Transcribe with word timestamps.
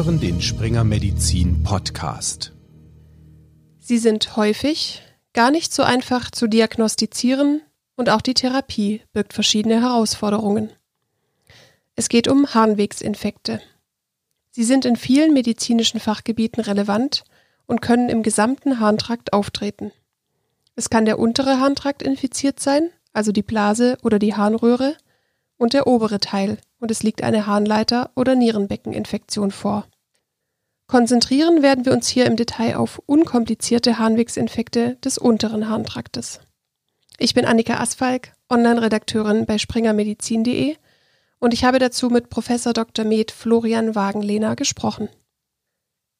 hören 0.00 0.18
den 0.18 0.40
Springer 0.40 0.82
Medizin 0.82 1.62
Podcast. 1.62 2.52
Sie 3.80 3.98
sind 3.98 4.34
häufig, 4.34 5.02
gar 5.34 5.50
nicht 5.50 5.74
so 5.74 5.82
einfach 5.82 6.30
zu 6.30 6.46
diagnostizieren 6.46 7.60
und 7.96 8.08
auch 8.08 8.22
die 8.22 8.32
Therapie 8.32 9.02
birgt 9.12 9.34
verschiedene 9.34 9.82
Herausforderungen. 9.82 10.70
Es 11.96 12.08
geht 12.08 12.28
um 12.28 12.46
Harnwegsinfekte. 12.46 13.60
Sie 14.52 14.64
sind 14.64 14.86
in 14.86 14.96
vielen 14.96 15.34
medizinischen 15.34 16.00
Fachgebieten 16.00 16.62
relevant 16.62 17.24
und 17.66 17.82
können 17.82 18.08
im 18.08 18.22
gesamten 18.22 18.80
Harntrakt 18.80 19.34
auftreten. 19.34 19.92
Es 20.76 20.88
kann 20.88 21.04
der 21.04 21.18
untere 21.18 21.60
Harntrakt 21.60 22.02
infiziert 22.02 22.58
sein, 22.58 22.88
also 23.12 23.32
die 23.32 23.42
Blase 23.42 23.98
oder 24.02 24.18
die 24.18 24.34
Harnröhre, 24.34 24.96
und 25.58 25.74
der 25.74 25.86
obere 25.86 26.20
Teil, 26.20 26.56
und 26.80 26.90
es 26.90 27.02
liegt 27.02 27.22
eine 27.22 27.46
Harnleiter- 27.46 28.10
oder 28.16 28.34
Nierenbeckeninfektion 28.34 29.50
vor. 29.52 29.86
Konzentrieren 30.88 31.62
werden 31.62 31.84
wir 31.84 31.92
uns 31.92 32.08
hier 32.08 32.26
im 32.26 32.34
Detail 32.34 32.76
auf 32.76 33.00
unkomplizierte 33.06 33.98
Harnwegsinfekte 33.98 34.96
des 35.04 35.18
unteren 35.18 35.68
Harntraktes. 35.68 36.40
Ich 37.18 37.32
bin 37.32 37.44
Annika 37.44 37.78
Asfalk, 37.78 38.32
Online-Redakteurin 38.48 39.46
bei 39.46 39.58
springermedizin.de 39.58 40.74
und 41.38 41.54
ich 41.54 41.64
habe 41.64 41.78
dazu 41.78 42.10
mit 42.10 42.28
Professor 42.28 42.72
Dr. 42.72 43.04
Med 43.04 43.30
Florian 43.30 43.94
Wagenlehner 43.94 44.56
gesprochen. 44.56 45.08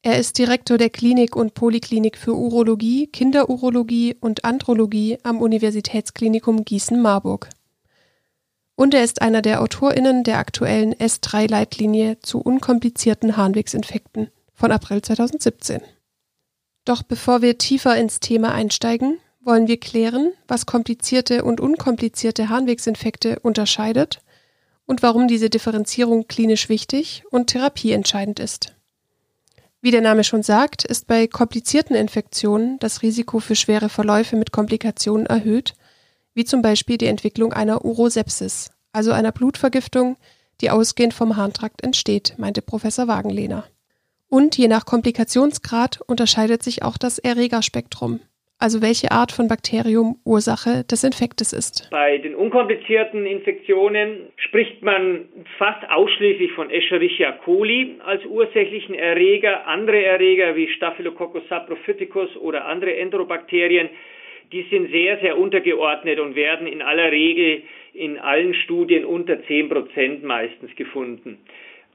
Er 0.03 0.19
ist 0.19 0.39
Direktor 0.39 0.79
der 0.79 0.89
Klinik 0.89 1.37
und 1.37 1.53
Poliklinik 1.53 2.17
für 2.17 2.35
Urologie, 2.35 3.07
Kinderurologie 3.07 4.17
und 4.19 4.45
Andrologie 4.45 5.19
am 5.25 5.43
Universitätsklinikum 5.43 6.65
Gießen-Marburg. 6.65 7.51
Und 8.81 8.95
er 8.95 9.05
ist 9.05 9.21
einer 9.21 9.43
der 9.43 9.61
AutorInnen 9.61 10.25
der 10.25 10.39
aktuellen 10.39 10.95
S3-Leitlinie 10.95 12.19
zu 12.21 12.41
unkomplizierten 12.41 13.37
Harnwegsinfekten 13.37 14.31
von 14.55 14.73
April 14.73 15.03
2017. 15.03 15.83
Doch 16.87 17.03
bevor 17.03 17.43
wir 17.43 17.59
tiefer 17.59 17.95
ins 17.99 18.21
Thema 18.21 18.55
einsteigen, 18.55 19.19
wollen 19.43 19.69
wir 19.69 19.79
klären, 19.79 20.33
was 20.49 20.65
komplizierte 20.65 21.45
und 21.45 21.61
unkomplizierte 21.61 22.49
Harnwegsinfekte 22.49 23.41
unterscheidet 23.41 24.23
und 24.87 25.03
warum 25.03 25.29
diese 25.29 25.51
Differenzierung 25.51 26.27
klinisch 26.27 26.71
wichtig 26.71 27.25
und 27.31 27.49
therapieentscheidend 27.49 28.41
ist. 28.41 28.73
Wie 29.83 29.91
der 29.91 30.01
Name 30.01 30.25
schon 30.25 30.43
sagt, 30.43 30.87
ist 30.87 31.07
bei 31.07 31.27
komplizierten 31.27 31.97
Infektionen 31.97 32.79
das 32.79 33.03
Risiko 33.03 33.41
für 33.41 33.57
schwere 33.57 33.91
Verläufe 33.91 34.37
mit 34.37 34.53
Komplikationen 34.53 35.27
erhöht 35.27 35.75
wie 36.41 36.45
zum 36.47 36.63
Beispiel 36.63 36.97
die 36.97 37.07
Entwicklung 37.07 37.53
einer 37.53 37.85
Urosepsis, 37.85 38.71
also 38.95 39.13
einer 39.13 39.31
Blutvergiftung, 39.31 40.17
die 40.63 40.71
ausgehend 40.71 41.13
vom 41.13 41.37
Harntrakt 41.37 41.85
entsteht, 41.85 42.33
meinte 42.39 42.63
Professor 42.63 43.07
Wagenlehner. 43.09 43.65
Und 44.31 44.57
je 44.57 44.67
nach 44.67 44.87
Komplikationsgrad 44.87 46.01
unterscheidet 46.07 46.63
sich 46.63 46.83
auch 46.83 46.97
das 46.97 47.19
Erregerspektrum, 47.19 48.21
also 48.59 48.81
welche 48.81 49.11
Art 49.11 49.33
von 49.33 49.49
Bakterium 49.49 50.17
Ursache 50.25 50.85
des 50.85 51.05
Infektes 51.05 51.53
ist. 51.53 51.89
Bei 51.91 52.17
den 52.17 52.35
unkomplizierten 52.35 53.27
Infektionen 53.27 54.33
spricht 54.37 54.83
man 54.83 55.29
fast 55.59 55.91
ausschließlich 55.91 56.53
von 56.53 56.71
Escherichia 56.71 57.33
coli 57.45 57.99
als 58.03 58.25
ursächlichen 58.25 58.95
Erreger. 58.95 59.67
Andere 59.67 60.03
Erreger 60.03 60.57
wie 60.57 60.73
Staphylococcus 60.73 61.43
saprophyticus 61.51 62.35
oder 62.39 62.65
andere 62.65 62.97
Enterobakterien 62.97 63.91
die 64.53 64.63
sind 64.71 64.91
sehr, 64.91 65.19
sehr 65.19 65.39
untergeordnet 65.39 66.19
und 66.19 66.35
werden 66.35 66.67
in 66.67 66.83
aller 66.83 67.13
Regel 67.13 67.63
in 67.95 68.19
allen 68.19 68.55
Studien 68.55 69.05
unter 69.05 69.43
10 69.45 69.69
Prozent 69.69 70.25
meistens 70.25 70.75
gefunden. 70.77 71.39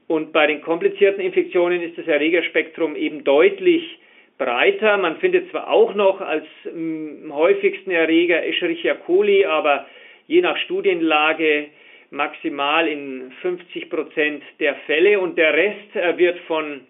Und 0.08 0.32
bei 0.32 0.46
den 0.46 0.60
komplizierten 0.60 1.20
Infektionen 1.20 1.82
ist 1.82 1.98
das 1.98 2.06
Erregerspektrum 2.06 2.94
eben 2.96 3.24
deutlich 3.24 3.98
breiter. 4.38 4.96
Man 4.96 5.16
findet 5.16 5.50
zwar 5.50 5.68
auch 5.68 5.94
noch 5.94 6.20
als 6.20 6.46
m, 6.64 7.30
häufigsten 7.32 7.90
Erreger 7.90 8.44
Escherichia 8.46 8.94
coli, 8.94 9.44
aber 9.44 9.86
je 10.26 10.40
nach 10.40 10.56
Studienlage 10.58 11.66
maximal 12.10 12.86
in 12.86 13.32
50 13.42 13.90
Prozent 13.90 14.42
der 14.60 14.76
Fälle 14.86 15.18
und 15.18 15.36
der 15.36 15.54
Rest 15.54 15.96
äh, 15.96 16.16
wird 16.16 16.38
von 16.40 16.82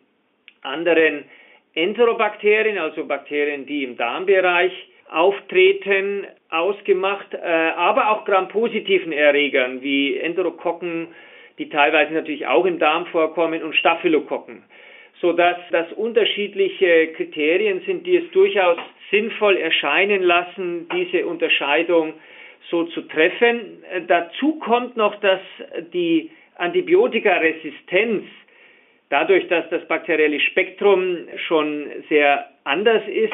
anderen 0.63 1.25
Enterobakterien, 1.75 2.79
also 2.79 3.07
Bakterien, 3.07 3.67
die 3.67 3.85
im 3.85 3.97
Darmbereich 3.97 4.73
Auftreten 5.11 6.27
ausgemacht, 6.51 7.35
äh, 7.35 7.39
aber 7.39 8.11
auch 8.11 8.25
grampositiven 8.25 9.13
Erregern 9.13 9.83
wie 9.83 10.17
Enterokokken, 10.17 11.09
die 11.59 11.69
teilweise 11.69 12.13
natürlich 12.13 12.47
auch 12.47 12.67
im 12.67 12.79
Darm 12.79 13.07
vorkommen, 13.07 13.63
und 13.63 13.75
Staphylokokken, 13.75 14.63
sodass 15.21 15.57
das 15.71 15.93
unterschiedliche 15.93 17.09
Kriterien 17.15 17.81
sind, 17.87 18.07
die 18.07 18.17
es 18.17 18.31
durchaus 18.33 18.79
sinnvoll 19.11 19.57
erscheinen 19.57 20.23
lassen, 20.23 20.89
diese 20.93 21.27
Unterscheidung 21.27 22.15
so 22.71 22.85
zu 22.85 23.03
treffen. 23.03 23.83
Äh, 23.91 24.03
dazu 24.07 24.59
kommt 24.59 24.97
noch, 24.97 25.15
dass 25.21 25.41
die 25.93 26.31
Antibiotikaresistenz 26.57 28.25
dadurch, 29.09 29.47
dass 29.49 29.69
das 29.71 29.87
bakterielle 29.87 30.41
Spektrum 30.41 31.29
schon 31.47 31.87
sehr 32.09 32.49
anders 32.65 33.03
ist, 33.07 33.33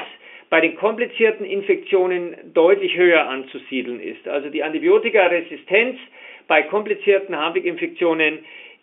bei 0.52 0.60
den 0.60 0.76
komplizierten 0.76 1.46
Infektionen 1.46 2.36
deutlich 2.52 2.94
höher 2.94 3.26
anzusiedeln 3.26 4.00
ist. 4.00 4.28
Also 4.28 4.50
die 4.50 4.62
Antibiotikaresistenz 4.62 5.96
bei 6.46 6.60
komplizierten 6.60 7.34
Harnweginfektionen 7.34 8.40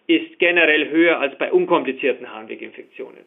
ist 0.08 0.40
generell 0.40 0.90
höher 0.90 1.20
als 1.20 1.38
bei 1.38 1.52
unkomplizierten 1.52 2.34
Harnweginfektionen. 2.34 3.20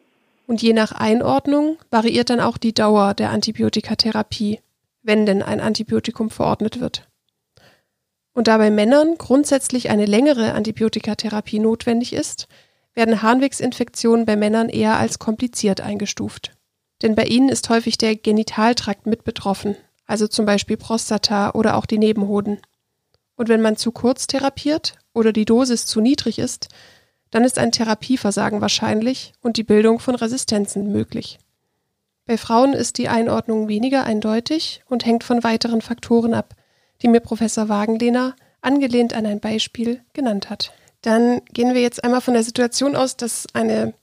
Und 0.45 0.61
je 0.61 0.73
nach 0.73 0.91
Einordnung 0.91 1.77
variiert 1.89 2.29
dann 2.29 2.41
auch 2.41 2.57
die 2.57 2.73
Dauer 2.73 3.13
der 3.13 3.29
Antibiotikatherapie, 3.29 4.59
wenn 5.03 5.25
denn 5.25 5.41
ein 5.41 5.61
Antibiotikum 5.61 6.29
verordnet 6.29 6.81
wird. 6.81 7.07
Und 8.33 8.49
da 8.49 8.57
bei 8.57 8.71
Männern 8.71 9.15
grundsätzlich 9.17 9.89
eine 9.89 10.05
längere 10.05 10.51
Antibiotikatherapie 10.51 11.59
notwendig 11.59 12.11
ist, 12.11 12.49
werden 12.93 13.21
Harnwegsinfektionen 13.21 14.25
bei 14.25 14.35
Männern 14.35 14.67
eher 14.67 14.97
als 14.97 15.17
kompliziert 15.17 15.79
eingestuft. 15.79 16.51
Denn 17.03 17.15
bei 17.15 17.25
ihnen 17.25 17.49
ist 17.49 17.69
häufig 17.69 17.97
der 17.97 18.15
Genitaltrakt 18.15 19.05
mit 19.05 19.25
betroffen, 19.25 19.75
also 20.07 20.25
zum 20.27 20.45
Beispiel 20.45 20.77
Prostata 20.77 21.51
oder 21.51 21.75
auch 21.75 21.85
die 21.85 21.99
Nebenhoden. 21.99 22.59
Und 23.35 23.49
wenn 23.49 23.61
man 23.61 23.75
zu 23.75 23.91
kurz 23.91 24.25
therapiert 24.25 24.95
oder 25.13 25.33
die 25.33 25.45
Dosis 25.45 25.85
zu 25.85 25.99
niedrig 25.99 26.39
ist, 26.39 26.69
dann 27.29 27.43
ist 27.43 27.59
ein 27.59 27.71
Therapieversagen 27.71 28.61
wahrscheinlich 28.61 29.33
und 29.41 29.57
die 29.57 29.63
Bildung 29.63 29.99
von 29.99 30.15
Resistenzen 30.15 30.91
möglich. 30.91 31.39
Bei 32.25 32.37
Frauen 32.37 32.71
ist 32.73 32.97
die 32.97 33.09
Einordnung 33.09 33.67
weniger 33.67 34.05
eindeutig 34.05 34.81
und 34.87 35.05
hängt 35.05 35.25
von 35.25 35.43
weiteren 35.43 35.81
Faktoren 35.81 36.33
ab, 36.33 36.55
die 37.01 37.09
mir 37.09 37.19
Professor 37.19 37.67
Wagenlehner, 37.67 38.35
angelehnt 38.61 39.13
an 39.13 39.25
ein 39.25 39.41
Beispiel, 39.41 40.01
genannt 40.13 40.49
hat. 40.49 40.71
Dann 41.01 41.41
gehen 41.51 41.73
wir 41.73 41.81
jetzt 41.81 42.01
einmal 42.01 42.21
von 42.21 42.33
der 42.33 42.43
Situation 42.43 42.95
aus, 42.95 43.17
dass 43.17 43.45
eine 43.53 43.93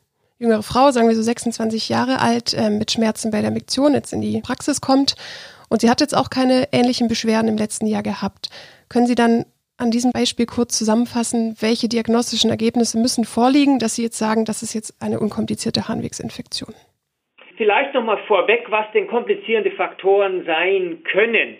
jüngere 0.40 0.62
Frau, 0.62 0.90
sagen 0.90 1.08
wir 1.08 1.14
so 1.14 1.22
26 1.22 1.88
Jahre 1.88 2.18
alt, 2.20 2.54
äh, 2.54 2.70
mit 2.70 2.90
Schmerzen 2.90 3.30
bei 3.30 3.42
der 3.42 3.50
Miktion 3.50 3.92
jetzt 3.92 4.12
in 4.12 4.22
die 4.22 4.40
Praxis 4.40 4.80
kommt 4.80 5.14
und 5.68 5.82
sie 5.82 5.90
hat 5.90 6.00
jetzt 6.00 6.16
auch 6.16 6.30
keine 6.30 6.68
ähnlichen 6.72 7.08
Beschwerden 7.08 7.48
im 7.48 7.58
letzten 7.58 7.86
Jahr 7.86 8.02
gehabt. 8.02 8.48
Können 8.88 9.06
Sie 9.06 9.14
dann 9.14 9.44
an 9.76 9.90
diesem 9.90 10.10
Beispiel 10.12 10.46
kurz 10.46 10.76
zusammenfassen, 10.76 11.56
welche 11.60 11.88
diagnostischen 11.88 12.50
Ergebnisse 12.50 12.98
müssen 12.98 13.24
vorliegen, 13.24 13.78
dass 13.78 13.94
Sie 13.94 14.02
jetzt 14.02 14.18
sagen, 14.18 14.44
das 14.44 14.62
ist 14.62 14.74
jetzt 14.74 15.00
eine 15.00 15.20
unkomplizierte 15.20 15.88
Harnwegsinfektion? 15.88 16.74
Vielleicht 17.56 17.94
nochmal 17.94 18.18
vorweg, 18.26 18.64
was 18.70 18.90
denn 18.92 19.06
komplizierende 19.06 19.70
Faktoren 19.72 20.44
sein 20.46 21.02
können. 21.04 21.56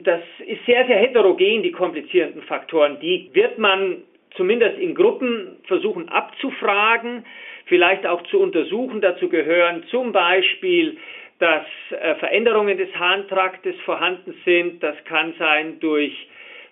Das 0.00 0.22
ist 0.46 0.64
sehr, 0.66 0.86
sehr 0.86 0.96
heterogen, 0.96 1.62
die 1.62 1.72
komplizierenden 1.72 2.42
Faktoren. 2.42 2.98
Die 3.00 3.28
wird 3.34 3.58
man 3.58 3.98
zumindest 4.36 4.78
in 4.78 4.94
Gruppen 4.94 5.58
versuchen 5.66 6.08
abzufragen 6.08 7.24
vielleicht 7.70 8.04
auch 8.04 8.22
zu 8.24 8.38
untersuchen. 8.40 9.00
Dazu 9.00 9.30
gehören 9.30 9.84
zum 9.90 10.12
Beispiel, 10.12 10.98
dass 11.38 11.64
äh, 11.90 12.16
Veränderungen 12.16 12.76
des 12.76 12.94
Harntraktes 12.94 13.74
vorhanden 13.86 14.34
sind. 14.44 14.82
Das 14.82 14.96
kann 15.04 15.32
sein 15.38 15.80
durch 15.80 16.12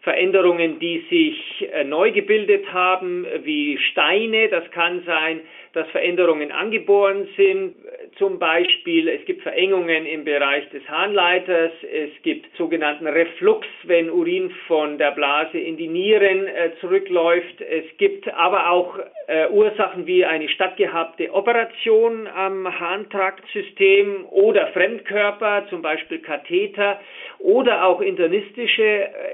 Veränderungen, 0.02 0.78
die 0.80 1.04
sich 1.08 1.70
äh, 1.72 1.84
neu 1.84 2.10
gebildet 2.12 2.70
haben, 2.72 3.26
wie 3.44 3.78
Steine. 3.78 4.48
Das 4.48 4.70
kann 4.72 5.02
sein, 5.06 5.40
dass 5.72 5.88
Veränderungen 5.90 6.50
angeboren 6.50 7.28
sind. 7.36 7.76
Zum 8.19 8.41
Beispiel, 8.41 9.09
es 9.09 9.25
gibt 9.26 9.43
Verengungen 9.43 10.05
im 10.05 10.25
Bereich 10.25 10.69
des 10.70 10.82
Harnleiters. 10.88 11.70
Es 11.85 12.11
gibt 12.23 12.47
sogenannten 12.56 13.06
Reflux, 13.06 13.65
wenn 13.85 14.11
Urin 14.11 14.50
von 14.67 14.99
der 14.99 15.12
Blase 15.12 15.56
in 15.56 15.76
die 15.76 15.87
Nieren 15.87 16.49
äh, 16.49 16.73
zurückläuft. 16.81 17.61
Es 17.61 17.85
gibt 17.97 18.26
aber 18.35 18.70
auch 18.70 18.99
äh, 19.29 19.47
Ursachen 19.50 20.06
wie 20.09 20.25
eine 20.25 20.49
stattgehabte 20.49 21.32
Operation 21.32 22.26
am 22.26 22.81
Harntraktsystem 22.81 24.26
oder 24.31 24.67
Fremdkörper, 24.69 25.67
zum 25.70 25.81
Beispiel 25.81 26.19
Katheter 26.19 27.00
oder 27.38 27.85
auch 27.85 28.00
internistische 28.00 28.82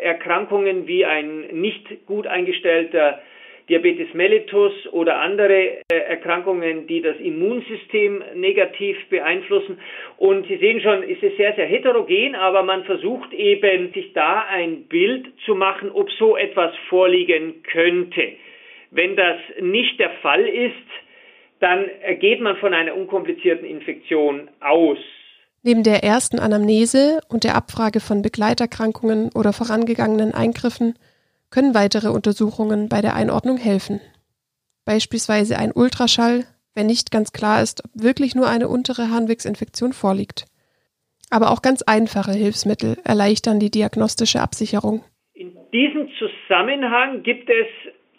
Erkrankungen 0.02 0.86
wie 0.86 1.06
ein 1.06 1.46
nicht 1.52 2.04
gut 2.04 2.26
eingestellter 2.26 3.20
Diabetes 3.68 4.12
mellitus 4.12 4.72
oder 4.92 5.20
andere 5.20 5.78
äh, 5.88 5.96
Erkrankungen, 6.08 6.86
die 6.86 7.00
das 7.00 7.16
Immunsystem 7.16 8.22
negativ 8.34 8.96
beeinflussen. 9.08 9.78
Und 10.18 10.46
Sie 10.48 10.58
sehen 10.58 10.80
schon, 10.80 11.02
es 11.02 11.22
ist 11.22 11.36
sehr, 11.36 11.54
sehr 11.54 11.66
heterogen, 11.66 12.34
aber 12.34 12.62
man 12.62 12.84
versucht 12.84 13.32
eben, 13.32 13.92
sich 13.92 14.12
da 14.12 14.44
ein 14.50 14.84
Bild 14.84 15.26
zu 15.46 15.54
machen, 15.54 15.90
ob 15.90 16.10
so 16.12 16.36
etwas 16.36 16.74
vorliegen 16.88 17.62
könnte. 17.62 18.32
Wenn 18.90 19.16
das 19.16 19.38
nicht 19.60 19.98
der 19.98 20.10
Fall 20.22 20.46
ist, 20.46 20.74
dann 21.60 21.86
geht 22.20 22.40
man 22.40 22.56
von 22.58 22.74
einer 22.74 22.94
unkomplizierten 22.94 23.66
Infektion 23.66 24.50
aus. 24.60 24.98
Neben 25.62 25.82
der 25.82 26.04
ersten 26.04 26.38
Anamnese 26.38 27.20
und 27.30 27.42
der 27.42 27.56
Abfrage 27.56 28.00
von 28.00 28.20
Begleiterkrankungen 28.20 29.30
oder 29.34 29.54
vorangegangenen 29.54 30.34
Eingriffen 30.34 30.94
können 31.54 31.74
weitere 31.74 32.08
Untersuchungen 32.08 32.88
bei 32.88 33.00
der 33.00 33.14
Einordnung 33.14 33.58
helfen. 33.58 34.00
Beispielsweise 34.84 35.56
ein 35.56 35.70
Ultraschall, 35.72 36.46
wenn 36.74 36.86
nicht 36.86 37.12
ganz 37.12 37.32
klar 37.32 37.62
ist, 37.62 37.84
ob 37.84 37.90
wirklich 37.94 38.34
nur 38.34 38.48
eine 38.48 38.66
untere 38.66 39.08
Harnwegsinfektion 39.10 39.92
vorliegt. 39.92 40.46
Aber 41.30 41.52
auch 41.52 41.62
ganz 41.62 41.82
einfache 41.82 42.32
Hilfsmittel 42.32 42.96
erleichtern 43.04 43.60
die 43.60 43.70
diagnostische 43.70 44.40
Absicherung. 44.40 45.04
In 45.34 45.52
diesem 45.72 46.08
Zusammenhang 46.18 47.22
gibt 47.22 47.48
es 47.48 47.66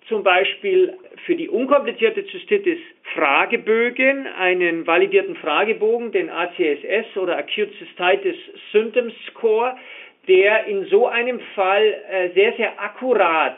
zum 0.08 0.24
Beispiel 0.24 0.94
für 1.26 1.36
die 1.36 1.50
unkomplizierte 1.50 2.26
Zystitis 2.28 2.80
Fragebögen, 3.14 4.28
einen 4.28 4.88
validierten 4.88 5.36
Fragebogen, 5.36 6.12
den 6.14 6.30
ACSS 6.30 7.18
oder 7.18 7.38
Acute 7.38 7.72
Cystitis 7.80 8.38
Symptom 8.72 9.12
Score, 9.30 9.76
der 10.28 10.66
in 10.66 10.86
so 10.86 11.08
einem 11.08 11.40
Fall 11.56 11.96
äh, 12.10 12.30
sehr, 12.34 12.54
sehr 12.54 12.80
akkurat 12.82 13.58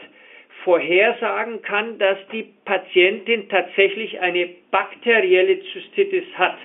vorhersagen 0.64 1.62
kann, 1.62 1.98
dass 1.98 2.18
die 2.32 2.46
Patientin 2.66 3.48
tatsächlich 3.50 4.20
eine 4.20 4.50
bakterielle 4.72 5.62
Zystitis 5.72 6.26
hat. 6.36 6.58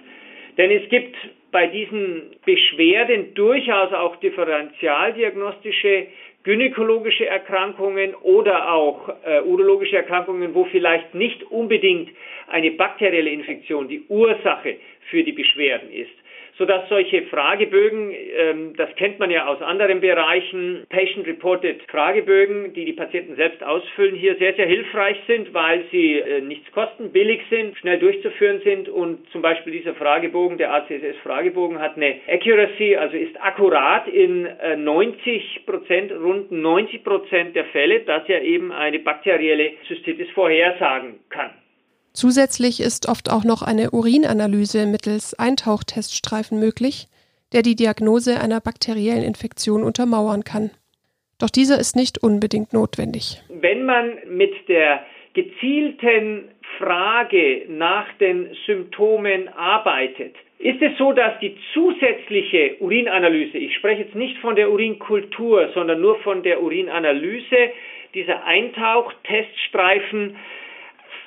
Denn 0.59 0.71
es 0.71 0.89
gibt 0.89 1.17
bei 1.53 1.67
diesen 1.67 2.35
Beschwerden 2.45 3.35
durchaus 3.35 3.93
auch 3.93 4.17
differentialdiagnostische 4.17 6.07
gynäkologische 6.45 7.27
Erkrankungen 7.27 8.15
oder 8.17 8.73
auch 8.73 9.09
äh, 9.25 9.43
urologische 9.43 9.97
Erkrankungen, 9.97 10.55
wo 10.55 10.65
vielleicht 10.65 11.15
nicht 11.15 11.45
unbedingt 11.45 12.11
eine 12.49 12.73
bakterielle 12.73 13.31
Infektion 13.31 13.87
die 13.87 14.03
Ursache 14.09 14.79
für 15.11 15.23
die 15.23 15.33
Beschwerden 15.33 15.93
ist 15.93 16.22
sodass 16.63 16.89
solche 16.89 17.23
Fragebögen, 17.23 18.13
ähm, 18.37 18.75
das 18.77 18.89
kennt 18.95 19.19
man 19.19 19.33
ja 19.33 19.49
aus 19.49 19.61
anderen 19.63 20.01
Bereichen, 20.01 20.87
Patient-Reported 20.91 21.83
Fragebögen, 21.91 22.73
die 22.73 22.85
die 22.85 22.93
Patienten 22.93 23.35
selbst 23.35 23.65
ausfüllen, 23.65 24.15
hier 24.15 24.37
sehr, 24.37 24.55
sehr 24.55 24.69
hilfreich 24.69 25.17
sind, 25.27 25.53
weil 25.53 25.83
sie 25.91 26.21
äh, 26.21 26.41
nichts 26.41 26.71
kosten, 26.71 27.11
billig 27.11 27.41
sind, 27.51 27.77
schnell 27.79 27.99
durchzuführen 27.99 28.61
sind 28.63 28.89
und 28.89 29.29
zum 29.31 29.43
Beispiel 29.43 29.73
dieser 29.73 29.95
Fragebogen, 29.95 30.57
der 30.57 30.73
ACSS-Fragebogen, 30.73 31.81
hat 31.81 31.97
eine 31.97 32.21
Accuracy, 32.29 32.95
also 32.95 33.17
ist 33.17 33.35
akkurat 33.43 34.07
in 34.07 34.47
äh, 34.47 34.77
90 34.77 35.63
Prozent, 35.67 36.13
rund 36.13 36.53
90 36.53 37.03
Prozent 37.03 37.57
der 37.57 37.65
Fälle, 37.65 38.01
dass 38.03 38.29
er 38.29 38.43
eben 38.43 38.71
eine 38.71 39.01
bakterielle 39.01 39.73
Zystitis 39.89 40.31
vorhersagen 40.31 41.19
kann. 41.29 41.51
Zusätzlich 42.13 42.81
ist 42.81 43.09
oft 43.09 43.31
auch 43.31 43.45
noch 43.45 43.63
eine 43.63 43.91
Urinanalyse 43.91 44.87
mittels 44.87 45.39
Eintauchteststreifen 45.39 46.61
möglich, 46.61 47.09
der 47.53 47.63
die 47.63 47.77
Diagnose 47.77 48.41
einer 48.41 48.61
bakteriellen 48.61 49.25
Infektion 49.25 49.83
untermauern 49.83 50.45
kann. 50.45 50.71
Doch 51.39 51.51
dieser 51.51 51.79
ist 51.81 51.97
nicht 51.97 52.23
unbedingt 52.23 52.73
notwendig. 52.73 53.43
Wenn 53.49 53.85
man 53.85 54.19
mit 54.29 54.53
der 54.69 55.05
gezielten 55.35 56.49
Frage 56.79 57.65
nach 57.69 58.07
den 58.21 58.55
Symptomen 58.67 59.49
arbeitet, 59.49 60.37
ist 60.59 60.81
es 60.81 60.97
so, 60.99 61.13
dass 61.13 61.39
die 61.41 61.57
zusätzliche 61.73 62.77
Urinanalyse, 62.79 63.59
ich 63.59 63.75
spreche 63.75 64.03
jetzt 64.03 64.15
nicht 64.15 64.39
von 64.39 64.55
der 64.55 64.71
Urinkultur, 64.71 65.71
sondern 65.75 66.01
nur 66.01 66.19
von 66.21 66.43
der 66.43 66.63
Urinanalyse, 66.63 67.73
dieser 68.15 68.45
Eintauchteststreifen 68.45 70.37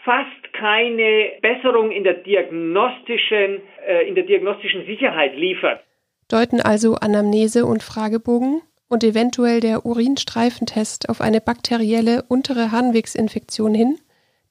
fast 0.06 0.54
keine 0.54 1.32
Besserung 1.42 1.92
in 1.92 2.04
der 2.04 2.14
diagnostischen, 2.14 3.62
äh, 3.86 4.08
in 4.08 4.16
der 4.16 4.24
diagnostischen 4.24 4.86
Sicherheit 4.86 5.36
liefert. 5.36 5.84
Deuten 6.30 6.62
also 6.62 6.96
Anamnese 6.96 7.66
und 7.66 7.84
Fragebogen 7.84 8.62
und 8.88 9.04
eventuell 9.04 9.60
der 9.60 9.86
Urinstreifentest 9.86 11.10
auf 11.10 11.22
eine 11.22 11.42
bakterielle 11.42 12.24
untere 12.28 12.72
Harnwegsinfektion 12.72 13.74
hin, 13.74 13.98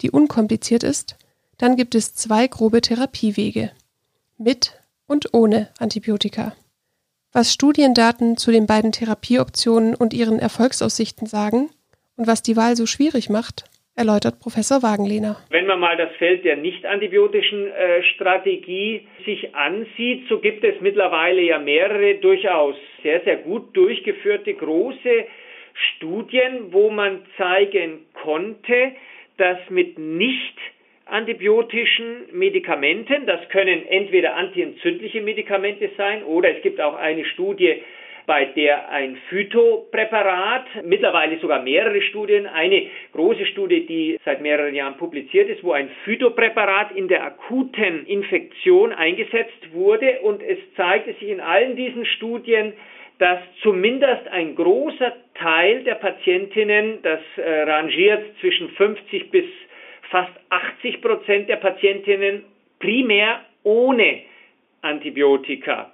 die 0.02 0.10
unkompliziert 0.10 0.82
ist, 0.82 1.16
dann 1.58 1.76
gibt 1.76 1.94
es 1.94 2.14
zwei 2.14 2.48
grobe 2.48 2.80
Therapiewege. 2.80 3.70
Mit 4.36 4.80
und 5.06 5.32
ohne 5.32 5.70
Antibiotika. 5.78 6.54
Was 7.32 7.52
Studiendaten 7.52 8.36
zu 8.36 8.50
den 8.50 8.66
beiden 8.66 8.92
Therapieoptionen 8.92 9.94
und 9.94 10.14
ihren 10.14 10.38
Erfolgsaussichten 10.38 11.26
sagen 11.26 11.70
und 12.16 12.26
was 12.26 12.42
die 12.42 12.56
Wahl 12.56 12.76
so 12.76 12.86
schwierig 12.86 13.30
macht, 13.30 13.64
erläutert 13.96 14.40
Professor 14.40 14.82
Wagenlehner. 14.82 15.36
Wenn 15.50 15.66
man 15.66 15.78
mal 15.78 15.96
das 15.96 16.10
Feld 16.16 16.44
der 16.44 16.56
nicht 16.56 16.84
antibiotischen 16.84 17.70
äh, 17.70 18.02
Strategie 18.14 19.06
sich 19.24 19.54
ansieht, 19.54 20.28
so 20.28 20.38
gibt 20.40 20.64
es 20.64 20.80
mittlerweile 20.80 21.42
ja 21.42 21.58
mehrere 21.58 22.16
durchaus 22.16 22.74
sehr, 23.02 23.20
sehr 23.20 23.36
gut 23.36 23.76
durchgeführte 23.76 24.54
große 24.54 25.26
Studien, 25.74 26.72
wo 26.72 26.90
man 26.90 27.22
zeigen 27.36 28.06
konnte, 28.14 28.92
dass 29.36 29.58
mit 29.70 29.98
nicht 29.98 30.58
antibiotischen 31.06 32.26
Medikamenten, 32.32 33.26
das 33.26 33.48
können 33.50 33.86
entweder 33.86 34.36
antientzündliche 34.36 35.20
Medikamente 35.20 35.90
sein 35.96 36.24
oder 36.24 36.56
es 36.56 36.62
gibt 36.62 36.80
auch 36.80 36.94
eine 36.94 37.24
Studie, 37.26 37.82
bei 38.26 38.46
der 38.46 38.90
ein 38.90 39.16
Phytopräparat, 39.28 40.84
mittlerweile 40.84 41.38
sogar 41.38 41.62
mehrere 41.62 42.00
Studien, 42.02 42.46
eine 42.46 42.86
große 43.12 43.46
Studie, 43.46 43.86
die 43.86 44.18
seit 44.24 44.40
mehreren 44.40 44.74
Jahren 44.74 44.96
publiziert 44.96 45.48
ist, 45.48 45.62
wo 45.62 45.72
ein 45.72 45.90
Phytopräparat 46.04 46.92
in 46.92 47.08
der 47.08 47.24
akuten 47.24 48.06
Infektion 48.06 48.92
eingesetzt 48.92 49.72
wurde. 49.72 50.20
Und 50.22 50.42
es 50.42 50.58
zeigte 50.76 51.12
sich 51.14 51.28
in 51.28 51.40
allen 51.40 51.76
diesen 51.76 52.06
Studien, 52.06 52.72
dass 53.18 53.38
zumindest 53.62 54.26
ein 54.28 54.54
großer 54.56 55.12
Teil 55.34 55.84
der 55.84 55.94
Patientinnen, 55.96 57.00
das 57.02 57.20
äh, 57.36 57.62
rangiert 57.62 58.22
zwischen 58.40 58.70
50 58.70 59.30
bis 59.30 59.44
fast 60.10 60.32
80 60.50 61.00
Prozent 61.00 61.48
der 61.48 61.56
Patientinnen 61.56 62.44
primär 62.80 63.40
ohne 63.62 64.22
Antibiotika 64.82 65.93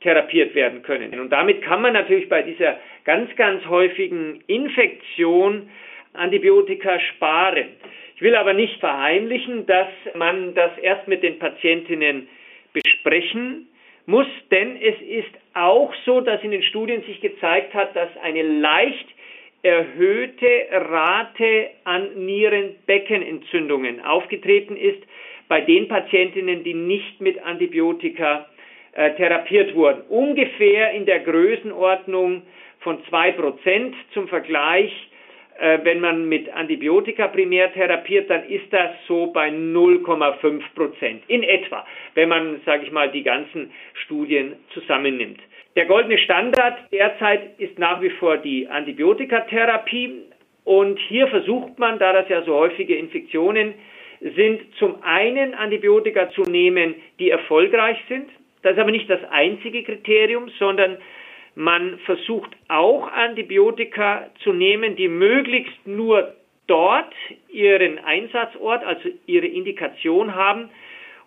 therapiert 0.00 0.54
werden 0.54 0.82
können. 0.82 1.18
Und 1.18 1.30
damit 1.30 1.62
kann 1.62 1.82
man 1.82 1.92
natürlich 1.92 2.28
bei 2.28 2.42
dieser 2.42 2.78
ganz, 3.04 3.34
ganz 3.36 3.64
häufigen 3.66 4.42
Infektion 4.46 5.68
Antibiotika 6.12 6.98
sparen. 7.00 7.68
Ich 8.16 8.22
will 8.22 8.34
aber 8.34 8.52
nicht 8.52 8.80
verheimlichen, 8.80 9.66
dass 9.66 9.88
man 10.14 10.54
das 10.54 10.76
erst 10.78 11.06
mit 11.08 11.22
den 11.22 11.38
Patientinnen 11.38 12.28
besprechen 12.72 13.68
muss, 14.06 14.26
denn 14.50 14.76
es 14.80 15.00
ist 15.02 15.30
auch 15.54 15.92
so, 16.04 16.20
dass 16.20 16.42
in 16.42 16.50
den 16.50 16.62
Studien 16.62 17.02
sich 17.02 17.20
gezeigt 17.20 17.74
hat, 17.74 17.94
dass 17.94 18.08
eine 18.22 18.42
leicht 18.42 19.06
erhöhte 19.62 20.66
Rate 20.70 21.70
an 21.84 22.24
Nierenbeckenentzündungen 22.24 24.00
aufgetreten 24.00 24.76
ist 24.76 25.02
bei 25.48 25.60
den 25.60 25.88
Patientinnen, 25.88 26.64
die 26.64 26.74
nicht 26.74 27.20
mit 27.20 27.42
Antibiotika 27.42 28.46
äh, 28.98 29.14
therapiert 29.14 29.76
wurden. 29.76 30.02
Ungefähr 30.08 30.90
in 30.90 31.06
der 31.06 31.20
Größenordnung 31.20 32.42
von 32.80 32.98
2% 33.04 33.92
zum 34.12 34.26
Vergleich. 34.26 34.90
Äh, 35.60 35.78
wenn 35.84 36.00
man 36.00 36.28
mit 36.28 36.52
Antibiotika 36.52 37.28
primär 37.28 37.72
therapiert, 37.72 38.28
dann 38.28 38.48
ist 38.48 38.72
das 38.72 38.90
so 39.06 39.28
bei 39.28 39.50
0,5% 39.50 41.20
in 41.28 41.44
etwa, 41.44 41.86
wenn 42.14 42.28
man, 42.28 42.60
sage 42.66 42.86
ich 42.86 42.90
mal, 42.90 43.08
die 43.08 43.22
ganzen 43.22 43.70
Studien 44.04 44.54
zusammennimmt. 44.74 45.38
Der 45.76 45.86
goldene 45.86 46.18
Standard 46.18 46.78
derzeit 46.90 47.56
ist 47.58 47.78
nach 47.78 48.02
wie 48.02 48.10
vor 48.10 48.38
die 48.38 48.66
Antibiotikatherapie 48.66 50.24
und 50.64 50.98
hier 51.06 51.28
versucht 51.28 51.78
man, 51.78 52.00
da 52.00 52.12
das 52.12 52.28
ja 52.28 52.42
so 52.42 52.52
häufige 52.54 52.96
Infektionen 52.96 53.74
sind, 54.20 54.60
zum 54.80 55.00
einen 55.04 55.54
Antibiotika 55.54 56.30
zu 56.30 56.42
nehmen, 56.42 56.96
die 57.20 57.30
erfolgreich 57.30 57.98
sind. 58.08 58.28
Das 58.62 58.72
ist 58.72 58.78
aber 58.78 58.90
nicht 58.90 59.08
das 59.08 59.20
einzige 59.30 59.82
Kriterium, 59.82 60.48
sondern 60.58 60.98
man 61.54 61.98
versucht 62.00 62.50
auch 62.68 63.10
Antibiotika 63.12 64.30
zu 64.42 64.52
nehmen, 64.52 64.96
die 64.96 65.08
möglichst 65.08 65.86
nur 65.86 66.34
dort 66.66 67.12
ihren 67.48 67.98
Einsatzort, 67.98 68.84
also 68.84 69.08
ihre 69.26 69.46
Indikation 69.46 70.34
haben 70.34 70.70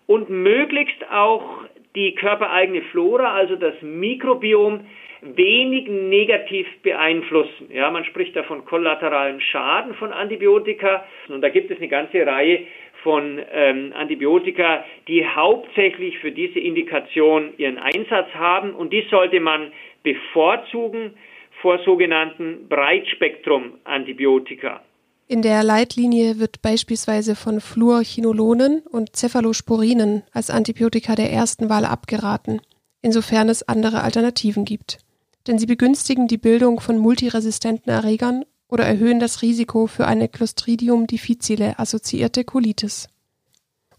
und 0.06 0.30
möglichst 0.30 1.10
auch 1.10 1.64
die 1.94 2.14
körpereigene 2.14 2.82
Flora, 2.82 3.34
also 3.34 3.56
das 3.56 3.74
Mikrobiom, 3.82 4.86
wenig 5.22 5.86
negativ 5.88 6.66
beeinflussen. 6.82 7.70
Ja, 7.72 7.90
man 7.90 8.04
spricht 8.04 8.34
da 8.34 8.42
von 8.42 8.64
kollateralen 8.64 9.40
Schaden 9.40 9.94
von 9.94 10.12
Antibiotika 10.12 11.04
und 11.28 11.42
da 11.42 11.48
gibt 11.48 11.70
es 11.70 11.78
eine 11.78 11.88
ganze 11.88 12.26
Reihe 12.26 12.66
von 13.02 13.40
ähm, 13.52 13.92
Antibiotika, 13.94 14.84
die 15.08 15.26
hauptsächlich 15.26 16.18
für 16.18 16.32
diese 16.32 16.58
Indikation 16.58 17.54
ihren 17.56 17.78
Einsatz 17.78 18.28
haben 18.34 18.74
und 18.74 18.92
die 18.92 19.06
sollte 19.10 19.40
man 19.40 19.72
bevorzugen 20.02 21.14
vor 21.60 21.78
sogenannten 21.84 22.68
Breitspektrum-Antibiotika. 22.68 24.82
In 25.28 25.42
der 25.42 25.62
Leitlinie 25.62 26.40
wird 26.40 26.62
beispielsweise 26.62 27.36
von 27.36 27.60
Fluorchinolonen 27.60 28.82
und 28.90 29.14
Cephalosporinen 29.16 30.24
als 30.32 30.50
Antibiotika 30.50 31.14
der 31.14 31.30
ersten 31.30 31.70
Wahl 31.70 31.84
abgeraten, 31.84 32.60
insofern 33.00 33.48
es 33.48 33.62
andere 33.66 34.02
Alternativen 34.02 34.64
gibt. 34.64 34.98
Denn 35.46 35.58
sie 35.58 35.66
begünstigen 35.66 36.26
die 36.28 36.38
Bildung 36.38 36.80
von 36.80 36.98
multiresistenten 36.98 37.90
Erregern 37.90 38.44
oder 38.72 38.84
erhöhen 38.84 39.20
das 39.20 39.42
Risiko 39.42 39.86
für 39.86 40.06
eine 40.06 40.28
Clostridium 40.28 41.06
difficile 41.06 41.78
assoziierte 41.78 42.42
Colitis. 42.42 43.08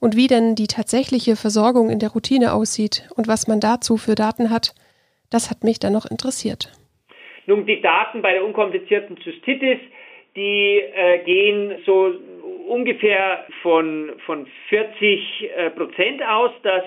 Und 0.01 0.17
wie 0.17 0.27
denn 0.27 0.55
die 0.55 0.65
tatsächliche 0.65 1.35
Versorgung 1.35 1.91
in 1.91 1.99
der 1.99 2.09
Routine 2.09 2.53
aussieht 2.53 3.07
und 3.15 3.27
was 3.27 3.47
man 3.47 3.59
dazu 3.59 3.97
für 3.97 4.15
Daten 4.15 4.49
hat, 4.49 4.73
das 5.29 5.51
hat 5.51 5.63
mich 5.63 5.79
dann 5.79 5.93
noch 5.93 6.09
interessiert. 6.09 6.71
Nun, 7.45 7.67
die 7.67 7.81
Daten 7.81 8.23
bei 8.23 8.33
der 8.33 8.43
unkomplizierten 8.43 9.17
Zystitis, 9.21 9.79
die 10.35 10.81
äh, 10.81 11.19
gehen 11.23 11.75
so 11.85 12.11
ungefähr 12.67 13.45
von, 13.61 14.11
von 14.25 14.47
40 14.69 15.51
äh, 15.55 15.69
Prozent 15.69 16.23
aus, 16.23 16.51
dass 16.63 16.83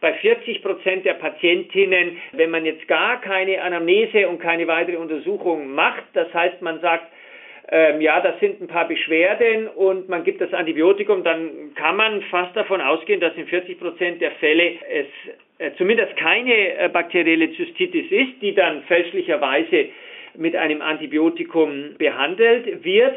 bei 0.00 0.12
40 0.14 0.62
Prozent 0.62 1.04
der 1.04 1.14
Patientinnen, 1.14 2.16
wenn 2.32 2.50
man 2.50 2.64
jetzt 2.64 2.86
gar 2.88 3.20
keine 3.20 3.62
Anamnese 3.62 4.28
und 4.28 4.40
keine 4.40 4.66
weitere 4.66 4.96
Untersuchung 4.96 5.72
macht, 5.74 6.04
das 6.14 6.32
heißt, 6.34 6.62
man 6.62 6.80
sagt, 6.80 7.06
ähm, 7.70 8.00
ja, 8.00 8.20
das 8.20 8.40
sind 8.40 8.60
ein 8.62 8.66
paar 8.66 8.88
Beschwerden 8.88 9.68
und 9.68 10.08
man 10.08 10.24
gibt 10.24 10.40
das 10.40 10.52
Antibiotikum, 10.54 11.22
dann 11.22 11.74
kann 11.74 11.96
man 11.96 12.22
fast 12.22 12.56
davon 12.56 12.80
ausgehen, 12.80 13.20
dass 13.20 13.34
in 13.36 13.46
40 13.46 13.78
Prozent 13.78 14.22
der 14.22 14.30
Fälle 14.32 14.72
es 14.90 15.06
äh, 15.58 15.72
zumindest 15.76 16.16
keine 16.16 16.78
äh, 16.78 16.88
bakterielle 16.90 17.52
Zystitis 17.52 18.10
ist, 18.10 18.40
die 18.40 18.54
dann 18.54 18.84
fälschlicherweise 18.84 19.90
mit 20.36 20.56
einem 20.56 20.80
Antibiotikum 20.80 21.96
behandelt 21.98 22.84
wird. 22.84 23.16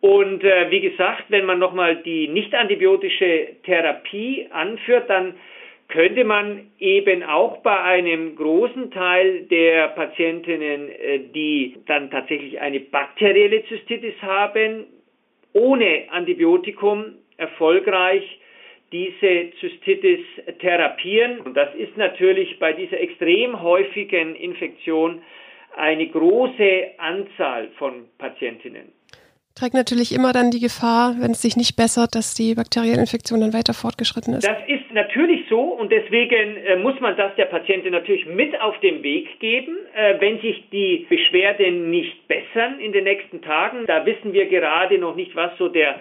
Und 0.00 0.42
äh, 0.42 0.70
wie 0.70 0.80
gesagt, 0.80 1.24
wenn 1.28 1.44
man 1.44 1.58
nochmal 1.58 1.96
die 1.96 2.28
nicht 2.28 2.54
antibiotische 2.54 3.48
Therapie 3.64 4.46
anführt, 4.50 5.10
dann 5.10 5.34
könnte 5.92 6.24
man 6.24 6.70
eben 6.78 7.22
auch 7.22 7.58
bei 7.58 7.78
einem 7.78 8.34
großen 8.34 8.90
Teil 8.90 9.42
der 9.42 9.88
Patientinnen, 9.88 10.88
äh, 10.88 11.18
die 11.34 11.76
dann 11.86 12.10
tatsächlich 12.10 12.58
eine 12.60 12.80
bakterielle 12.80 13.62
Zystitis 13.66 14.14
haben, 14.22 14.86
ohne 15.52 16.04
Antibiotikum 16.10 17.18
erfolgreich 17.36 18.24
diese 18.90 19.52
Zystitis 19.60 20.20
therapieren. 20.60 21.40
Und 21.40 21.56
das 21.58 21.74
ist 21.74 21.94
natürlich 21.98 22.58
bei 22.58 22.72
dieser 22.72 22.98
extrem 22.98 23.62
häufigen 23.62 24.34
Infektion 24.34 25.20
eine 25.76 26.06
große 26.06 26.92
Anzahl 26.98 27.68
von 27.78 28.08
Patientinnen 28.16 28.92
trägt 29.54 29.74
natürlich 29.74 30.14
immer 30.14 30.32
dann 30.32 30.50
die 30.50 30.60
Gefahr, 30.60 31.16
wenn 31.18 31.32
es 31.32 31.42
sich 31.42 31.56
nicht 31.56 31.76
bessert, 31.76 32.14
dass 32.14 32.34
die 32.34 32.54
bakterielle 32.54 33.00
Infektion 33.00 33.40
dann 33.40 33.52
weiter 33.52 33.74
fortgeschritten 33.74 34.34
ist. 34.34 34.46
Das 34.46 34.58
ist 34.66 34.92
natürlich 34.92 35.41
so 35.52 35.60
und 35.60 35.92
deswegen 35.92 36.56
äh, 36.56 36.76
muss 36.76 36.98
man 37.00 37.14
das 37.14 37.34
der 37.36 37.44
Patientin 37.44 37.92
natürlich 37.92 38.24
mit 38.24 38.58
auf 38.58 38.80
den 38.80 39.02
Weg 39.02 39.38
geben, 39.38 39.76
äh, 39.94 40.14
wenn 40.18 40.40
sich 40.40 40.64
die 40.70 41.06
Beschwerden 41.10 41.90
nicht 41.90 42.26
bessern 42.26 42.80
in 42.80 42.92
den 42.92 43.04
nächsten 43.04 43.42
Tagen. 43.42 43.84
Da 43.86 44.06
wissen 44.06 44.32
wir 44.32 44.46
gerade 44.46 44.96
noch 44.96 45.14
nicht, 45.14 45.36
was 45.36 45.50
so 45.58 45.68
der, 45.68 46.00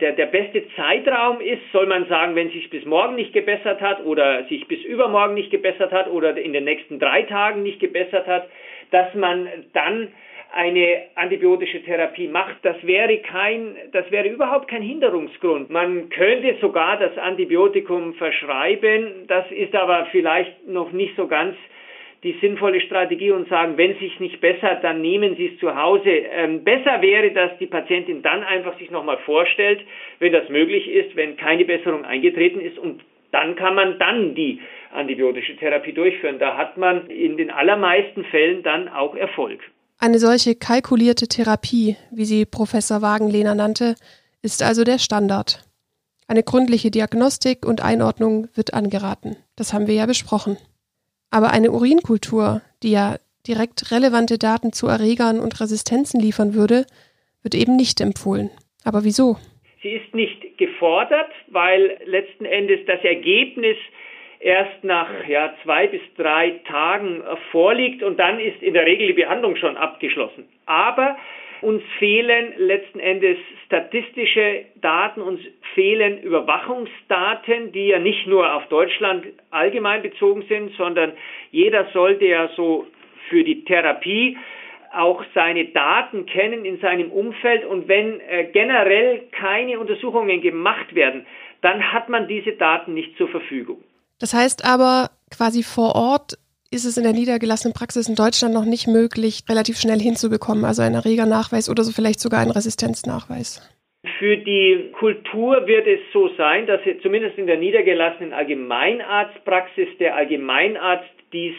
der, 0.00 0.12
der 0.12 0.26
beste 0.26 0.62
Zeitraum 0.76 1.40
ist. 1.40 1.62
Soll 1.72 1.86
man 1.86 2.06
sagen, 2.06 2.36
wenn 2.36 2.50
sich 2.50 2.70
bis 2.70 2.84
morgen 2.84 3.16
nicht 3.16 3.32
gebessert 3.32 3.80
hat 3.80 4.04
oder 4.04 4.44
sich 4.44 4.68
bis 4.68 4.80
übermorgen 4.84 5.34
nicht 5.34 5.50
gebessert 5.50 5.90
hat 5.90 6.08
oder 6.08 6.36
in 6.36 6.52
den 6.52 6.62
nächsten 6.62 7.00
drei 7.00 7.22
Tagen 7.22 7.64
nicht 7.64 7.80
gebessert 7.80 8.28
hat, 8.28 8.48
dass 8.92 9.12
man 9.14 9.48
dann 9.72 10.12
eine 10.52 11.04
antibiotische 11.14 11.82
Therapie 11.82 12.28
macht, 12.28 12.56
das 12.62 12.76
wäre 12.86 13.18
kein, 13.18 13.74
das 13.92 14.10
wäre 14.10 14.28
überhaupt 14.28 14.68
kein 14.68 14.82
Hinderungsgrund. 14.82 15.70
Man 15.70 16.10
könnte 16.10 16.56
sogar 16.60 16.98
das 16.98 17.16
Antibiotikum 17.16 18.14
verschreiben, 18.14 19.26
das 19.28 19.50
ist 19.50 19.74
aber 19.74 20.06
vielleicht 20.12 20.66
noch 20.66 20.92
nicht 20.92 21.16
so 21.16 21.26
ganz 21.26 21.56
die 22.22 22.36
sinnvolle 22.40 22.80
Strategie 22.80 23.32
und 23.32 23.48
sagen, 23.48 23.76
wenn 23.76 23.92
es 23.92 23.98
sich 23.98 24.20
nicht 24.20 24.40
bessert, 24.40 24.84
dann 24.84 25.00
nehmen 25.00 25.34
Sie 25.36 25.46
es 25.46 25.58
zu 25.58 25.74
Hause. 25.74 26.08
Ähm, 26.08 26.62
besser 26.62 27.02
wäre, 27.02 27.32
dass 27.32 27.58
die 27.58 27.66
Patientin 27.66 28.22
dann 28.22 28.44
einfach 28.44 28.78
sich 28.78 28.90
nochmal 28.90 29.18
vorstellt, 29.24 29.80
wenn 30.20 30.32
das 30.32 30.48
möglich 30.48 30.88
ist, 30.88 31.16
wenn 31.16 31.36
keine 31.36 31.64
Besserung 31.64 32.04
eingetreten 32.04 32.60
ist 32.60 32.78
und 32.78 33.00
dann 33.32 33.56
kann 33.56 33.74
man 33.74 33.98
dann 33.98 34.34
die 34.34 34.60
antibiotische 34.92 35.56
Therapie 35.56 35.94
durchführen. 35.94 36.38
Da 36.38 36.56
hat 36.56 36.76
man 36.76 37.08
in 37.08 37.38
den 37.38 37.50
allermeisten 37.50 38.24
Fällen 38.26 38.62
dann 38.62 38.88
auch 38.88 39.16
Erfolg. 39.16 39.60
Eine 40.02 40.18
solche 40.18 40.56
kalkulierte 40.56 41.28
Therapie, 41.28 41.94
wie 42.10 42.24
sie 42.24 42.44
Professor 42.44 43.02
Wagenlehner 43.02 43.54
nannte, 43.54 43.94
ist 44.42 44.60
also 44.60 44.82
der 44.82 44.98
Standard. 44.98 45.62
Eine 46.26 46.42
gründliche 46.42 46.90
Diagnostik 46.90 47.64
und 47.64 47.84
Einordnung 47.84 48.48
wird 48.56 48.74
angeraten. 48.74 49.36
Das 49.54 49.72
haben 49.72 49.86
wir 49.86 49.94
ja 49.94 50.06
besprochen. 50.06 50.56
Aber 51.30 51.52
eine 51.52 51.70
Urinkultur, 51.70 52.62
die 52.82 52.90
ja 52.90 53.18
direkt 53.46 53.92
relevante 53.92 54.38
Daten 54.38 54.72
zu 54.72 54.88
Erregern 54.88 55.38
und 55.38 55.60
Resistenzen 55.60 56.18
liefern 56.18 56.54
würde, 56.54 56.84
wird 57.44 57.54
eben 57.54 57.76
nicht 57.76 58.00
empfohlen. 58.00 58.50
Aber 58.82 59.04
wieso? 59.04 59.36
Sie 59.84 59.90
ist 59.90 60.12
nicht 60.16 60.58
gefordert, 60.58 61.30
weil 61.46 62.00
letzten 62.06 62.44
Endes 62.44 62.80
das 62.88 63.04
Ergebnis 63.04 63.76
erst 64.42 64.82
nach 64.82 65.08
ja, 65.28 65.54
zwei 65.62 65.86
bis 65.86 66.00
drei 66.16 66.60
Tagen 66.66 67.22
vorliegt 67.50 68.02
und 68.02 68.18
dann 68.18 68.38
ist 68.40 68.62
in 68.62 68.74
der 68.74 68.86
Regel 68.86 69.06
die 69.06 69.12
Behandlung 69.12 69.56
schon 69.56 69.76
abgeschlossen. 69.76 70.48
Aber 70.66 71.16
uns 71.60 71.82
fehlen 71.98 72.54
letzten 72.56 72.98
Endes 72.98 73.38
statistische 73.66 74.64
Daten, 74.80 75.22
uns 75.22 75.40
fehlen 75.74 76.20
Überwachungsdaten, 76.22 77.70
die 77.70 77.88
ja 77.88 78.00
nicht 78.00 78.26
nur 78.26 78.52
auf 78.52 78.66
Deutschland 78.66 79.26
allgemein 79.50 80.02
bezogen 80.02 80.42
sind, 80.48 80.74
sondern 80.76 81.12
jeder 81.52 81.86
sollte 81.92 82.26
ja 82.26 82.48
so 82.56 82.86
für 83.28 83.44
die 83.44 83.64
Therapie 83.64 84.36
auch 84.92 85.24
seine 85.34 85.66
Daten 85.66 86.26
kennen 86.26 86.64
in 86.64 86.78
seinem 86.80 87.10
Umfeld 87.12 87.64
und 87.64 87.88
wenn 87.88 88.20
äh, 88.20 88.48
generell 88.52 89.22
keine 89.30 89.78
Untersuchungen 89.78 90.42
gemacht 90.42 90.94
werden, 90.94 91.24
dann 91.62 91.92
hat 91.92 92.08
man 92.08 92.26
diese 92.26 92.52
Daten 92.52 92.92
nicht 92.92 93.16
zur 93.16 93.28
Verfügung. 93.28 93.82
Das 94.22 94.34
heißt 94.34 94.64
aber, 94.64 95.10
quasi 95.36 95.64
vor 95.64 95.96
Ort 95.96 96.38
ist 96.70 96.84
es 96.84 96.96
in 96.96 97.02
der 97.02 97.12
niedergelassenen 97.12 97.74
Praxis 97.74 98.08
in 98.08 98.14
Deutschland 98.14 98.54
noch 98.54 98.64
nicht 98.64 98.86
möglich, 98.86 99.42
relativ 99.50 99.78
schnell 99.78 99.98
hinzubekommen, 99.98 100.64
also 100.64 100.80
ein 100.82 100.94
Erregernachweis 100.94 101.68
oder 101.68 101.82
so 101.82 101.90
vielleicht 101.90 102.20
sogar 102.20 102.38
ein 102.38 102.52
Resistenznachweis. 102.52 103.58
Für 104.20 104.36
die 104.36 104.92
Kultur 104.92 105.66
wird 105.66 105.88
es 105.88 105.98
so 106.12 106.28
sein, 106.38 106.68
dass 106.68 106.80
zumindest 107.02 107.36
in 107.36 107.48
der 107.48 107.56
niedergelassenen 107.56 108.32
Allgemeinarztpraxis 108.32 109.88
der 109.98 110.14
Allgemeinarzt 110.14 111.10
dies 111.32 111.54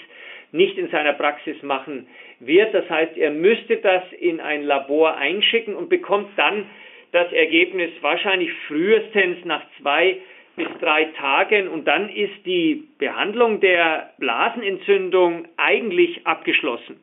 nicht 0.53 0.77
in 0.77 0.89
seiner 0.89 1.13
Praxis 1.13 1.61
machen 1.63 2.07
wird. 2.39 2.73
Das 2.73 2.89
heißt, 2.89 3.17
er 3.17 3.31
müsste 3.31 3.75
das 3.75 4.03
in 4.21 4.39
ein 4.39 4.63
Labor 4.63 5.17
einschicken 5.17 5.75
und 5.75 5.89
bekommt 5.89 6.29
dann 6.37 6.69
das 7.11 7.29
Ergebnis 7.33 7.91
wahrscheinlich 7.99 8.51
frühestens 8.67 9.43
nach 9.43 9.63
zwei 9.81 10.21
bis 10.55 10.67
drei 10.79 11.05
Tagen 11.17 11.67
und 11.67 11.85
dann 11.85 12.09
ist 12.09 12.45
die 12.45 12.87
Behandlung 12.99 13.59
der 13.59 14.11
Blasenentzündung 14.19 15.47
eigentlich 15.57 16.25
abgeschlossen. 16.25 16.99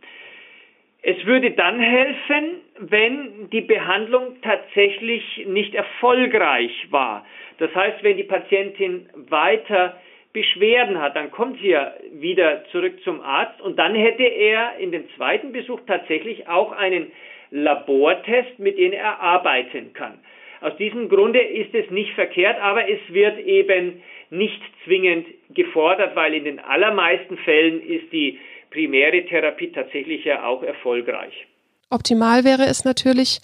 Es 1.02 1.25
würde 1.25 1.52
dann 1.52 1.80
helfen, 1.80 2.61
wenn 2.78 3.49
die 3.50 3.62
Behandlung 3.62 4.37
tatsächlich 4.42 5.47
nicht 5.47 5.75
erfolgreich 5.75 6.73
war. 6.90 7.25
Das 7.59 7.75
heißt, 7.75 8.02
wenn 8.02 8.19
die 8.19 8.25
Patientin 8.25 9.09
weiter 9.14 9.99
Beschwerden 10.33 11.00
hat, 11.00 11.16
dann 11.16 11.30
kommt 11.30 11.59
sie 11.61 11.71
ja 11.71 11.95
wieder 12.12 12.64
zurück 12.66 13.02
zum 13.02 13.21
Arzt 13.21 13.61
und 13.61 13.78
dann 13.78 13.95
hätte 13.95 14.23
er 14.23 14.76
in 14.78 14.92
dem 14.92 15.09
zweiten 15.16 15.52
Besuch 15.52 15.80
tatsächlich 15.87 16.49
auch 16.49 16.71
einen 16.73 17.11
Labortest, 17.50 18.59
mit 18.59 18.78
dem 18.78 18.92
er 18.92 19.19
arbeiten 19.21 19.92
kann. 19.92 20.21
Aus 20.61 20.76
diesem 20.79 21.09
Grunde 21.09 21.40
ist 21.40 21.75
es 21.75 21.90
nicht 21.90 22.12
verkehrt, 22.12 22.61
aber 22.61 22.88
es 22.88 23.00
wird 23.09 23.38
eben 23.38 24.02
nicht 24.31 24.61
zwingend 24.85 25.26
gefordert, 25.55 26.14
weil 26.14 26.35
in 26.35 26.45
den 26.45 26.59
allermeisten 26.59 27.38
Fällen 27.38 27.83
ist 27.83 28.12
die 28.12 28.38
primäre 28.71 29.25
Therapie 29.25 29.73
tatsächlich 29.73 30.25
ja 30.25 30.45
auch 30.47 30.62
erfolgreich. 30.62 31.47
Optimal 31.90 32.45
wäre 32.45 32.64
es 32.64 32.85
natürlich, 32.85 33.40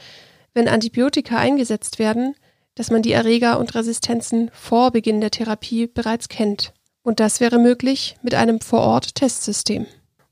wenn 0.54 0.68
Antibiotika 0.68 1.36
eingesetzt 1.36 1.98
werden, 1.98 2.34
dass 2.76 2.90
man 2.90 3.02
die 3.02 3.12
Erreger 3.12 3.58
und 3.58 3.74
Resistenzen 3.74 4.50
vor 4.52 4.92
Beginn 4.92 5.20
der 5.20 5.30
Therapie 5.30 5.86
bereits 5.86 6.28
kennt. 6.28 6.72
Und 7.02 7.20
das 7.20 7.40
wäre 7.40 7.58
möglich 7.58 8.16
mit 8.22 8.34
einem 8.34 8.60
Vor-Ort-Testsystem. 8.60 9.86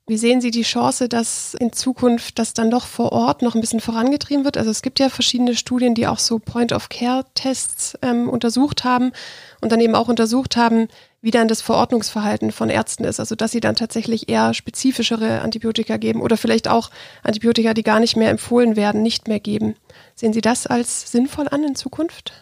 Wie 0.07 0.19
sehen 0.19 0.43
Sie 0.43 0.51
die 0.51 0.63
Chance, 0.63 1.09
dass 1.09 1.55
in 1.55 1.73
Zukunft 1.73 2.39
das 2.39 2.53
dann 2.53 2.71
doch 2.71 2.85
vor 2.85 3.13
Ort 3.13 3.41
noch 3.41 3.55
ein 3.55 3.63
bisschen 3.63 3.81
vorangetrieben 3.81 4.45
wird? 4.45 4.59
Also 4.59 4.71
es 4.71 4.83
gibt 4.83 4.99
ja 4.99 5.09
verschiedene 5.09 5.57
Studien, 5.57 5.95
die 5.95 6.07
auch 6.07 6.19
so 6.19 6.39
Point-of-Care-Tests 6.39 7.99
ähm, 8.03 8.29
untersucht 8.29 8.85
haben 8.85 9.13
und 9.63 9.73
dann 9.73 9.81
eben 9.81 9.95
auch 9.95 10.09
untersucht 10.09 10.59
haben, 10.59 10.89
wie 11.23 11.31
dann 11.31 11.49
das 11.49 11.63
Verordnungsverhalten 11.63 12.53
von 12.53 12.69
Ärzten 12.69 13.05
ist. 13.05 13.19
Also 13.19 13.35
dass 13.35 13.53
sie 13.53 13.61
dann 13.61 13.77
tatsächlich 13.77 14.29
eher 14.29 14.53
spezifischere 14.53 15.41
Antibiotika 15.41 15.97
geben 15.97 16.21
oder 16.21 16.37
vielleicht 16.37 16.69
auch 16.69 16.91
Antibiotika, 17.23 17.73
die 17.73 17.83
gar 17.83 17.99
nicht 17.99 18.15
mehr 18.15 18.29
empfohlen 18.29 18.77
werden, 18.77 19.01
nicht 19.01 19.27
mehr 19.27 19.41
geben. 19.41 19.75
Sehen 20.15 20.35
Sie 20.35 20.43
das 20.43 20.67
als 20.67 21.11
sinnvoll 21.11 21.49
an 21.49 21.65
in 21.65 21.77
Zukunft? 21.77 22.35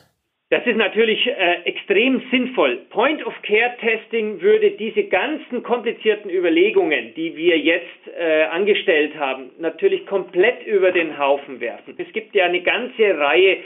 Das 0.53 0.65
ist 0.67 0.77
natürlich 0.77 1.27
äh, 1.27 1.63
extrem 1.65 2.21
sinnvoll. 2.31 2.83
Point-of-Care-Testing 2.91 4.43
würde 4.43 4.73
diese 4.73 5.05
ganzen 5.05 5.63
komplizierten 5.63 6.29
Überlegungen, 6.29 7.15
die 7.15 7.35
wir 7.39 7.57
jetzt 7.57 7.87
äh, 8.15 8.43
angestellt 8.43 9.19
haben, 9.19 9.49
natürlich 9.59 10.05
komplett 10.05 10.67
über 10.67 10.93
den 10.93 11.17
Haufen 11.17 11.59
werfen. 11.63 11.95
Es 11.97 12.13
gibt 12.13 12.35
ja 12.35 12.45
eine 12.45 12.61
ganze 12.61 13.17
Reihe 13.19 13.61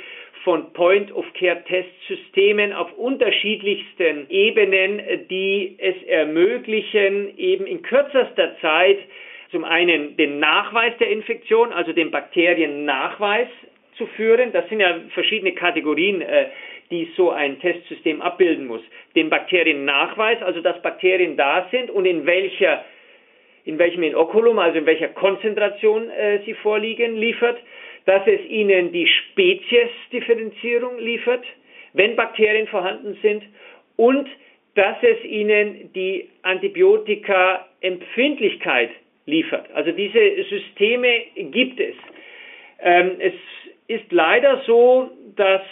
von 0.45 0.73
Point-of-Care-Testsystemen 0.75 2.73
auf 2.73 2.93
unterschiedlichsten 2.93 4.31
Ebenen, 4.31 5.03
die 5.29 5.75
es 5.79 6.01
ermöglichen, 6.05 7.37
eben 7.37 7.67
in 7.67 7.83
kürzester 7.83 8.57
Zeit 8.61 8.99
zum 9.51 9.65
einen 9.65 10.17
den 10.17 10.39
Nachweis 10.39 10.97
der 11.01 11.11
Infektion, 11.11 11.73
also 11.73 11.93
den 11.93 12.13
Bakteriennachweis 12.13 13.49
zu 13.97 14.07
führen. 14.07 14.53
Das 14.53 14.69
sind 14.69 14.81
ja 14.81 15.01
verschiedene 15.15 15.53
Kategorien, 15.53 16.21
äh, 16.21 16.47
die 16.91 17.09
so 17.17 17.31
ein 17.31 17.61
Testsystem 17.61 18.21
abbilden 18.23 18.67
muss. 18.67 18.81
Den 19.15 19.31
Bakteriennachweis, 19.31 20.43
also 20.43 20.61
dass 20.61 20.83
Bakterien 20.83 21.37
da 21.37 21.69
sind 21.71 21.91
und 21.91 22.07
in 22.07 22.27
welcher 22.27 22.85
in 23.65 23.79
welchem 23.79 24.03
Inokulum, 24.05 24.59
also 24.61 24.79
in 24.79 24.87
welcher 24.87 25.09
Konzentration 25.09 26.09
äh, 26.11 26.39
sie 26.47 26.55
vorliegen, 26.55 27.17
liefert, 27.17 27.59
dass 28.05 28.25
es 28.27 28.41
ihnen 28.49 28.93
die 28.93 29.09
Speziesdifferenzierung 29.09 31.01
liefert, 31.01 31.45
wenn 31.93 32.15
Bakterien 32.15 32.69
vorhanden 32.69 33.19
sind 33.23 33.43
und 33.97 34.29
dass 34.77 34.97
es 35.03 35.25
ihnen 35.25 35.93
die 35.95 36.29
Antibiotika-Empfindlichkeit 36.43 38.91
liefert. 39.25 39.69
Also 39.75 39.91
diese 39.91 40.45
Systeme 40.45 41.25
gibt 41.37 41.81
es. 41.81 41.97
Ähm, 42.81 43.17
es 43.19 43.33
ist 43.89 44.11
leider 44.11 44.63
so, 44.67 45.11
dass 45.37 45.63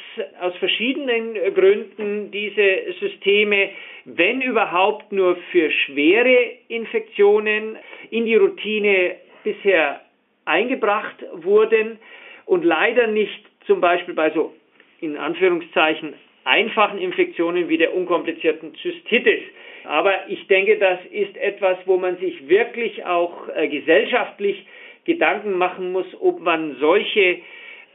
aus 0.40 0.54
verschiedenen 0.56 1.35
Gründen 1.54 2.30
diese 2.30 2.92
Systeme, 3.00 3.71
wenn 4.04 4.40
überhaupt 4.40 5.11
nur 5.11 5.37
für 5.50 5.71
schwere 5.71 6.52
Infektionen, 6.68 7.76
in 8.11 8.26
die 8.26 8.37
Routine 8.37 9.16
bisher 9.42 10.00
eingebracht 10.44 11.25
wurden 11.33 11.99
und 12.47 12.64
leider 12.64 13.06
nicht 13.06 13.44
zum 13.66 13.80
Beispiel 13.80 14.14
bei 14.14 14.30
so 14.30 14.52
in 15.00 15.16
Anführungszeichen 15.16 16.14
einfachen 16.44 16.99
Infektionen 16.99 17.68
wie 17.68 17.78
der 17.78 17.94
unkomplizierten 17.94 18.75
Zystitis. 18.76 19.42
Aber 19.85 20.28
ich 20.28 20.47
denke, 20.47 20.78
das 20.78 20.99
ist 21.11 21.37
etwas, 21.37 21.78
wo 21.87 21.97
man 21.97 22.16
sich 22.18 22.49
wirklich 22.49 23.04
auch 23.04 23.49
äh, 23.54 23.68
gesellschaftlich 23.68 24.66
Gedanken 25.04 25.59
machen 25.59 25.92
muss, 25.92 26.06
ob 26.21 26.40
man 26.40 26.76
solche 26.80 27.40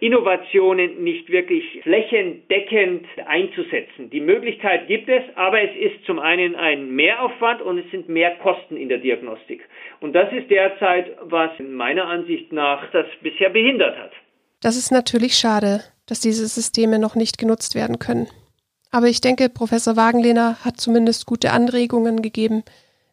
Innovationen 0.01 1.03
nicht 1.03 1.29
wirklich 1.29 1.63
flächendeckend 1.83 3.05
einzusetzen. 3.25 4.09
Die 4.09 4.21
Möglichkeit 4.21 4.87
gibt 4.87 5.09
es, 5.09 5.23
aber 5.35 5.61
es 5.61 5.75
ist 5.75 6.05
zum 6.05 6.19
einen 6.19 6.55
ein 6.55 6.95
Mehraufwand 6.95 7.61
und 7.61 7.79
es 7.79 7.91
sind 7.91 8.07
mehr 8.09 8.35
Kosten 8.37 8.77
in 8.77 8.89
der 8.89 8.99
Diagnostik. 8.99 9.61
Und 9.99 10.13
das 10.13 10.31
ist 10.31 10.49
derzeit, 10.49 11.17
was 11.23 11.51
meiner 11.59 12.05
Ansicht 12.07 12.51
nach 12.53 12.89
das 12.91 13.05
bisher 13.21 13.49
behindert 13.49 13.97
hat. 13.97 14.11
Das 14.61 14.77
ist 14.77 14.91
natürlich 14.91 15.35
schade, 15.35 15.81
dass 16.05 16.19
diese 16.19 16.47
Systeme 16.47 16.99
noch 16.99 17.15
nicht 17.15 17.37
genutzt 17.37 17.75
werden 17.75 17.99
können. 17.99 18.27
Aber 18.91 19.07
ich 19.07 19.21
denke, 19.21 19.49
Professor 19.49 19.95
Wagenlehner 19.95 20.63
hat 20.65 20.79
zumindest 20.79 21.25
gute 21.25 21.51
Anregungen 21.51 22.21
gegeben, 22.21 22.63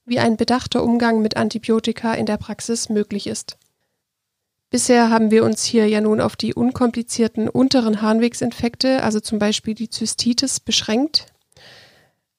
wie 0.07 0.19
ein 0.19 0.37
bedachter 0.37 0.83
Umgang 0.83 1.21
mit 1.21 1.37
Antibiotika 1.37 2.15
in 2.15 2.27
der 2.27 2.39
Praxis 2.39 2.89
möglich 2.89 3.27
ist. 3.27 3.59
Bisher 4.77 5.09
haben 5.09 5.31
wir 5.31 5.43
uns 5.43 5.65
hier 5.65 5.89
ja 5.89 6.03
nun 6.03 6.21
auf 6.21 6.37
die 6.37 6.53
unkomplizierten 6.53 7.49
unteren 7.49 8.03
Harnwegsinfekte, 8.03 9.03
also 9.03 9.21
zum 9.21 9.39
Beispiel 9.39 9.73
die 9.73 9.89
Zystitis, 9.89 10.61
beschränkt. 10.61 11.29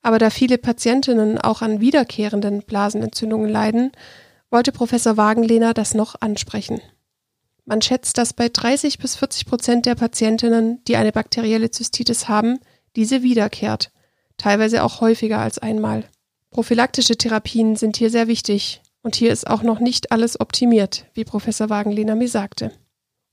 Aber 0.03 0.19
da 0.19 0.29
viele 0.29 0.59
Patientinnen 0.59 1.39
auch 1.39 1.63
an 1.63 1.81
wiederkehrenden 1.81 2.61
Blasenentzündungen 2.61 3.49
leiden, 3.49 3.91
wollte 4.51 4.71
Professor 4.71 5.17
Wagenlehner 5.17 5.73
das 5.73 5.95
noch 5.95 6.13
ansprechen. 6.21 6.79
Man 7.65 7.81
schätzt, 7.81 8.19
dass 8.19 8.33
bei 8.33 8.49
30 8.49 8.99
bis 8.99 9.15
40 9.15 9.47
Prozent 9.47 9.87
der 9.87 9.95
Patientinnen, 9.95 10.83
die 10.87 10.95
eine 10.95 11.11
bakterielle 11.11 11.71
Zystitis 11.71 12.29
haben, 12.29 12.59
diese 12.95 13.23
wiederkehrt, 13.23 13.91
teilweise 14.37 14.83
auch 14.83 15.01
häufiger 15.01 15.39
als 15.39 15.57
einmal. 15.57 16.03
Prophylaktische 16.51 17.17
Therapien 17.17 17.75
sind 17.75 17.97
hier 17.97 18.11
sehr 18.11 18.27
wichtig, 18.27 18.83
und 19.07 19.15
hier 19.15 19.31
ist 19.31 19.49
auch 19.49 19.63
noch 19.63 19.79
nicht 19.79 20.11
alles 20.11 20.37
optimiert, 20.37 21.05
wie 21.13 21.23
Professor 21.23 21.69
Wagenlehner 21.69 22.15
mir 22.15 22.27
sagte. 22.27 22.73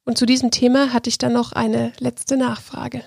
Und 0.05 0.17
zu 0.17 0.25
diesem 0.25 0.53
Thema 0.53 0.93
hatte 0.93 1.09
ich 1.09 1.19
dann 1.19 1.33
noch 1.33 1.51
eine 1.51 1.93
letzte 1.99 2.37
Nachfrage. 2.37 3.03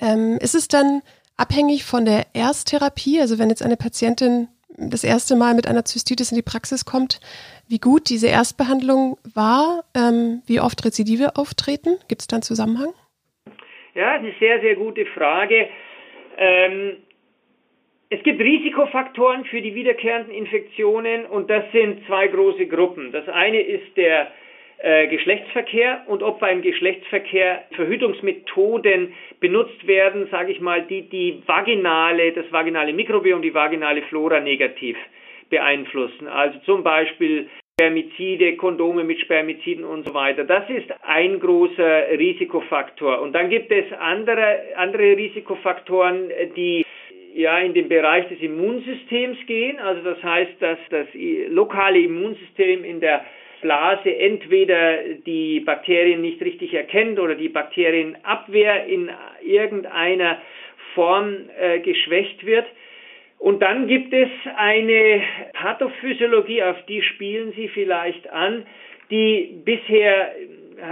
Ähm, 0.00 0.36
ist 0.40 0.56
es 0.56 0.66
dann 0.66 1.02
abhängig 1.36 1.84
von 1.84 2.04
der 2.04 2.26
Ersttherapie, 2.34 3.20
also 3.20 3.38
wenn 3.38 3.50
jetzt 3.50 3.62
eine 3.62 3.76
Patientin 3.76 4.48
das 4.76 5.04
erste 5.04 5.36
Mal 5.36 5.54
mit 5.54 5.68
einer 5.68 5.84
Zystitis 5.84 6.32
in 6.32 6.36
die 6.36 6.42
Praxis 6.42 6.84
kommt, 6.84 7.20
wie 7.68 7.78
gut 7.78 8.10
diese 8.10 8.26
Erstbehandlung 8.26 9.16
war, 9.32 9.84
ähm, 9.94 10.42
wie 10.46 10.58
oft 10.58 10.84
Rezidive 10.84 11.36
auftreten? 11.36 11.98
Gibt 12.08 12.22
es 12.22 12.26
da 12.26 12.34
einen 12.34 12.42
Zusammenhang? 12.42 12.92
Ja, 13.94 14.14
eine 14.14 14.34
sehr, 14.40 14.60
sehr 14.60 14.74
gute 14.74 15.06
Frage. 15.06 15.68
Ähm, 16.36 16.96
es 18.12 18.22
gibt 18.24 18.40
Risikofaktoren 18.42 19.46
für 19.46 19.62
die 19.62 19.74
wiederkehrenden 19.74 20.34
Infektionen 20.34 21.24
und 21.24 21.48
das 21.48 21.64
sind 21.72 22.06
zwei 22.06 22.26
große 22.26 22.66
Gruppen. 22.66 23.10
Das 23.10 23.26
eine 23.30 23.58
ist 23.58 23.96
der 23.96 24.30
äh, 24.78 25.06
Geschlechtsverkehr 25.06 26.02
und 26.08 26.22
ob 26.22 26.38
beim 26.38 26.60
Geschlechtsverkehr 26.60 27.64
Verhütungsmethoden 27.74 29.14
benutzt 29.40 29.86
werden, 29.86 30.28
sage 30.30 30.52
ich 30.52 30.60
mal, 30.60 30.82
die 30.82 31.08
die 31.08 31.42
vaginale, 31.46 32.32
das 32.32 32.44
vaginale 32.52 32.92
Mikrobiom, 32.92 33.40
die 33.40 33.54
vaginale 33.54 34.02
Flora 34.02 34.40
negativ 34.40 34.98
beeinflussen. 35.48 36.28
Also 36.28 36.58
zum 36.66 36.82
Beispiel 36.82 37.48
Spermizide, 37.80 38.56
Kondome 38.56 39.04
mit 39.04 39.20
Spermiziden 39.20 39.84
und 39.84 40.06
so 40.06 40.12
weiter. 40.12 40.44
Das 40.44 40.68
ist 40.68 40.92
ein 41.02 41.40
großer 41.40 42.10
Risikofaktor. 42.18 43.22
Und 43.22 43.32
dann 43.32 43.48
gibt 43.48 43.72
es 43.72 43.90
andere, 43.98 44.58
andere 44.76 45.16
Risikofaktoren, 45.16 46.30
die 46.54 46.84
ja 47.34 47.58
in 47.58 47.74
den 47.74 47.88
Bereich 47.88 48.28
des 48.28 48.40
Immunsystems 48.40 49.38
gehen. 49.46 49.78
Also 49.78 50.02
das 50.02 50.22
heißt, 50.22 50.52
dass 50.60 50.78
das 50.90 51.06
lokale 51.48 52.00
Immunsystem 52.00 52.84
in 52.84 53.00
der 53.00 53.24
Blase 53.60 54.14
entweder 54.14 54.98
die 55.26 55.60
Bakterien 55.60 56.20
nicht 56.20 56.42
richtig 56.42 56.74
erkennt 56.74 57.18
oder 57.18 57.34
die 57.34 57.48
Bakterienabwehr 57.48 58.86
in 58.86 59.10
irgendeiner 59.42 60.38
Form 60.94 61.48
äh, 61.58 61.78
geschwächt 61.80 62.44
wird. 62.44 62.66
Und 63.38 63.60
dann 63.60 63.88
gibt 63.88 64.12
es 64.12 64.28
eine 64.56 65.22
Pathophysiologie, 65.54 66.62
auf 66.62 66.76
die 66.86 67.02
spielen 67.02 67.52
Sie 67.56 67.68
vielleicht 67.68 68.28
an, 68.30 68.66
die 69.10 69.62
bisher 69.64 70.32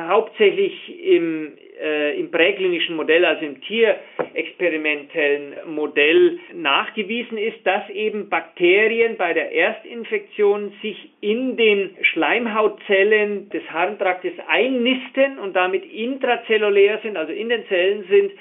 hauptsächlich 0.08 0.74
im 1.04 1.52
äh, 1.80 2.18
im 2.18 2.30
präklinischen 2.30 2.96
Modell, 2.96 3.24
also 3.24 3.44
im 3.44 3.60
tierexperimentellen 3.62 5.54
Modell 5.66 6.38
nachgewiesen 6.54 7.38
ist, 7.38 7.58
dass 7.64 7.88
eben 7.90 8.28
Bakterien 8.28 9.16
bei 9.16 9.32
der 9.32 9.52
Erstinfektion 9.52 10.72
sich 10.82 11.10
in 11.20 11.56
den 11.56 11.96
Schleimhautzellen 12.02 13.48
des 13.50 13.62
Harntraktes 13.70 14.32
einnisten 14.48 15.38
und 15.38 15.54
damit 15.56 15.84
intrazellulär 15.92 16.98
sind, 17.02 17.16
also 17.16 17.32
in 17.32 17.48
den 17.48 17.66
Zellen 17.66 18.04
sind 18.08 18.32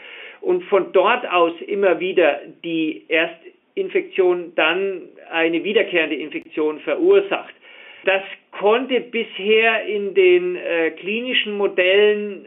und 0.41 0.63
von 0.65 0.91
dort 0.91 1.29
aus 1.29 1.53
immer 1.67 1.99
wieder 1.99 2.41
die 2.63 3.05
Erstinfektion 3.07 4.53
dann 4.55 5.03
eine 5.31 5.63
wiederkehrende 5.63 6.15
Infektion 6.15 6.79
verursacht. 6.79 7.53
Das 8.05 8.21
konnte 8.51 8.99
bisher 9.01 9.83
in 9.85 10.13
den 10.13 10.55
äh, 10.55 10.91
klinischen 10.91 11.57
Modellen 11.57 12.45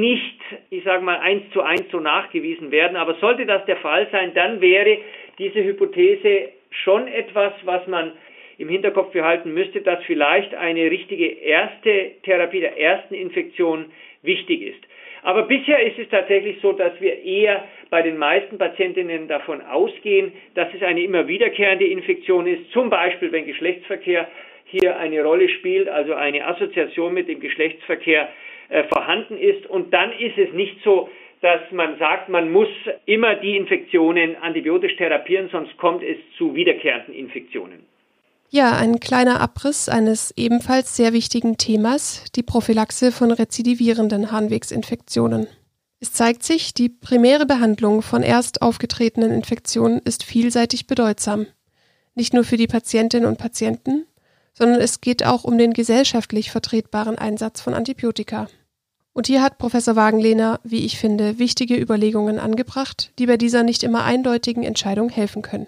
nicht, 0.00 0.40
ich 0.70 0.84
sage 0.84 1.02
mal, 1.02 1.18
eins 1.18 1.42
zu 1.52 1.62
eins 1.62 1.84
so 1.90 2.00
nachgewiesen 2.00 2.70
werden. 2.70 2.96
Aber 2.96 3.14
sollte 3.14 3.46
das 3.46 3.64
der 3.66 3.76
Fall 3.76 4.06
sein, 4.12 4.32
dann 4.34 4.60
wäre 4.60 4.98
diese 5.38 5.62
Hypothese 5.62 6.50
schon 6.70 7.08
etwas, 7.08 7.52
was 7.64 7.86
man 7.86 8.12
im 8.58 8.68
Hinterkopf 8.68 9.12
behalten 9.12 9.52
müsste, 9.52 9.82
dass 9.82 10.02
vielleicht 10.04 10.54
eine 10.54 10.90
richtige 10.90 11.26
erste 11.26 12.12
Therapie 12.22 12.60
der 12.60 12.78
ersten 12.78 13.14
Infektion 13.14 13.86
wichtig 14.22 14.62
ist. 14.62 14.80
Aber 15.22 15.42
bisher 15.42 15.82
ist 15.82 15.98
es 15.98 16.08
tatsächlich 16.08 16.58
so, 16.62 16.72
dass 16.72 16.92
wir 17.00 17.22
eher 17.22 17.64
bei 17.90 18.00
den 18.02 18.16
meisten 18.16 18.58
Patientinnen 18.58 19.26
davon 19.28 19.60
ausgehen, 19.60 20.32
dass 20.54 20.72
es 20.72 20.82
eine 20.82 21.02
immer 21.02 21.26
wiederkehrende 21.26 21.84
Infektion 21.84 22.46
ist, 22.46 22.70
zum 22.70 22.90
Beispiel 22.90 23.32
wenn 23.32 23.44
Geschlechtsverkehr 23.44 24.28
hier 24.66 24.96
eine 24.98 25.22
Rolle 25.22 25.48
spielt, 25.48 25.88
also 25.88 26.14
eine 26.14 26.46
Assoziation 26.46 27.14
mit 27.14 27.28
dem 27.28 27.40
Geschlechtsverkehr 27.40 28.28
äh, 28.68 28.84
vorhanden 28.84 29.38
ist. 29.38 29.66
Und 29.66 29.92
dann 29.92 30.12
ist 30.12 30.36
es 30.36 30.52
nicht 30.52 30.76
so, 30.82 31.08
dass 31.40 31.60
man 31.70 31.98
sagt, 31.98 32.28
man 32.28 32.50
muss 32.50 32.68
immer 33.04 33.36
die 33.36 33.56
Infektionen 33.56 34.36
antibiotisch 34.36 34.96
therapieren, 34.96 35.48
sonst 35.50 35.76
kommt 35.76 36.02
es 36.02 36.16
zu 36.36 36.54
wiederkehrenden 36.54 37.14
Infektionen. 37.14 37.86
Ja, 38.48 38.76
ein 38.76 39.00
kleiner 39.00 39.40
Abriss 39.40 39.88
eines 39.88 40.32
ebenfalls 40.36 40.96
sehr 40.96 41.12
wichtigen 41.12 41.58
Themas, 41.58 42.24
die 42.34 42.42
Prophylaxe 42.42 43.12
von 43.12 43.32
rezidivierenden 43.32 44.30
Harnwegsinfektionen. 44.30 45.48
Es 46.00 46.12
zeigt 46.12 46.42
sich, 46.42 46.72
die 46.74 46.88
primäre 46.88 47.46
Behandlung 47.46 48.02
von 48.02 48.22
erst 48.22 48.62
aufgetretenen 48.62 49.32
Infektionen 49.32 50.00
ist 50.04 50.24
vielseitig 50.24 50.86
bedeutsam. 50.86 51.46
Nicht 52.14 52.34
nur 52.34 52.44
für 52.44 52.56
die 52.56 52.66
Patientinnen 52.66 53.28
und 53.28 53.38
Patienten, 53.38 54.06
sondern 54.56 54.80
es 54.80 55.00
geht 55.00 55.24
auch 55.24 55.44
um 55.44 55.58
den 55.58 55.72
gesellschaftlich 55.72 56.50
vertretbaren 56.50 57.18
Einsatz 57.18 57.60
von 57.60 57.74
Antibiotika. 57.74 58.48
Und 59.12 59.26
hier 59.26 59.42
hat 59.42 59.58
Professor 59.58 59.96
Wagenlehner, 59.96 60.60
wie 60.62 60.84
ich 60.84 60.98
finde, 60.98 61.38
wichtige 61.38 61.76
Überlegungen 61.76 62.38
angebracht, 62.38 63.12
die 63.18 63.26
bei 63.26 63.36
dieser 63.36 63.62
nicht 63.62 63.82
immer 63.82 64.04
eindeutigen 64.04 64.62
Entscheidung 64.62 65.08
helfen 65.08 65.42
können. 65.42 65.66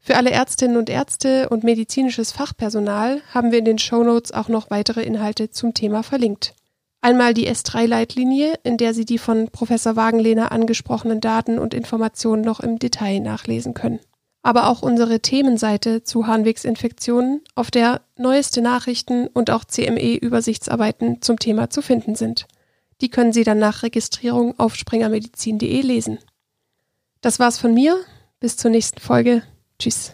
Für 0.00 0.16
alle 0.16 0.30
Ärztinnen 0.30 0.76
und 0.76 0.90
Ärzte 0.90 1.48
und 1.48 1.64
medizinisches 1.64 2.30
Fachpersonal 2.30 3.22
haben 3.32 3.52
wir 3.52 3.60
in 3.60 3.64
den 3.64 3.78
Shownotes 3.78 4.32
auch 4.32 4.48
noch 4.48 4.68
weitere 4.68 5.02
Inhalte 5.02 5.50
zum 5.50 5.72
Thema 5.72 6.02
verlinkt. 6.02 6.54
Einmal 7.00 7.32
die 7.32 7.48
S3-Leitlinie, 7.48 8.54
in 8.64 8.76
der 8.76 8.92
Sie 8.92 9.06
die 9.06 9.18
von 9.18 9.48
Professor 9.48 9.96
Wagenlehner 9.96 10.52
angesprochenen 10.52 11.20
Daten 11.20 11.58
und 11.58 11.72
Informationen 11.72 12.42
noch 12.42 12.60
im 12.60 12.78
Detail 12.78 13.20
nachlesen 13.20 13.72
können. 13.72 14.00
Aber 14.44 14.68
auch 14.68 14.82
unsere 14.82 15.18
Themenseite 15.18 16.04
zu 16.04 16.28
Harnwegsinfektionen, 16.28 17.40
auf 17.56 17.72
der 17.72 18.02
neueste 18.16 18.60
Nachrichten 18.60 19.26
und 19.26 19.50
auch 19.50 19.64
CME-Übersichtsarbeiten 19.64 21.20
zum 21.22 21.40
Thema 21.40 21.70
zu 21.70 21.82
finden 21.82 22.14
sind. 22.14 22.46
Die 23.00 23.08
können 23.08 23.32
Sie 23.32 23.42
dann 23.42 23.58
nach 23.58 23.82
Registrierung 23.82 24.56
auf 24.58 24.76
springermedizin.de 24.76 25.80
lesen. 25.80 26.18
Das 27.20 27.40
war's 27.40 27.58
von 27.58 27.74
mir. 27.74 27.96
Bis 28.38 28.56
zur 28.56 28.70
nächsten 28.70 29.00
Folge. 29.00 29.42
Tschüss. 29.78 30.12